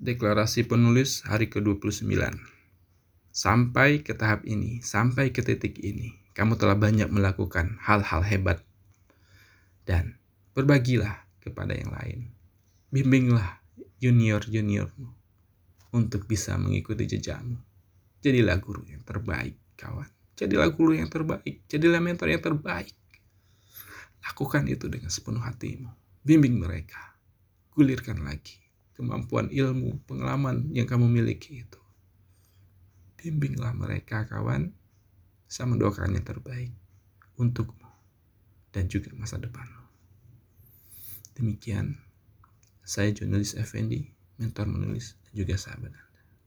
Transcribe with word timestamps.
deklarasi 0.00 0.64
penulis 0.64 1.20
hari 1.28 1.52
ke-29. 1.52 2.08
Sampai 3.30 4.00
ke 4.00 4.16
tahap 4.16 4.48
ini, 4.48 4.80
sampai 4.80 5.28
ke 5.30 5.44
titik 5.44 5.76
ini, 5.84 6.16
kamu 6.32 6.56
telah 6.56 6.74
banyak 6.74 7.12
melakukan 7.12 7.76
hal-hal 7.84 8.24
hebat. 8.24 8.64
Dan 9.84 10.16
berbagilah 10.56 11.28
kepada 11.44 11.76
yang 11.76 11.92
lain. 11.92 12.32
Bimbinglah 12.90 13.60
junior-juniormu 14.00 15.08
untuk 15.92 16.24
bisa 16.24 16.56
mengikuti 16.56 17.04
jejakmu. 17.06 17.60
Jadilah 18.24 18.56
guru 18.56 18.88
yang 18.88 19.04
terbaik, 19.04 19.60
kawan. 19.76 20.08
Jadilah 20.34 20.72
guru 20.72 20.96
yang 20.96 21.12
terbaik. 21.12 21.68
Jadilah 21.68 22.00
mentor 22.00 22.32
yang 22.32 22.40
terbaik. 22.40 22.96
Lakukan 24.24 24.64
itu 24.64 24.88
dengan 24.88 25.12
sepenuh 25.12 25.44
hatimu. 25.44 25.92
Bimbing 26.24 26.56
mereka. 26.56 27.20
Gulirkan 27.72 28.24
lagi 28.24 28.69
kemampuan 29.00 29.48
ilmu, 29.48 30.04
pengalaman 30.04 30.68
yang 30.76 30.84
kamu 30.84 31.08
miliki 31.08 31.64
itu. 31.64 31.80
Bimbinglah 33.16 33.72
mereka 33.72 34.28
kawan. 34.28 34.76
Saya 35.50 35.66
mendoakan 35.72 36.14
yang 36.14 36.22
terbaik 36.22 36.70
untukmu 37.40 37.88
dan 38.70 38.86
juga 38.86 39.10
masa 39.16 39.40
depanmu. 39.40 39.82
Demikian, 41.34 41.96
saya 42.84 43.10
jurnalis 43.10 43.56
Effendi, 43.56 44.12
mentor 44.36 44.68
menulis 44.68 45.16
dan 45.24 45.32
juga 45.42 45.56
sahabat. 45.56 46.09